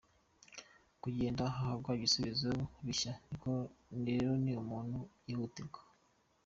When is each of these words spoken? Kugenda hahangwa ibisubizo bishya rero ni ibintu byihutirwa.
Kugenda 1.01 1.41
hahangwa 1.55 1.89
ibisubizo 1.97 2.51
bishya 2.85 3.13
rero 4.07 4.29
ni 4.43 4.51
ibintu 4.57 4.99
byihutirwa. 5.19 5.81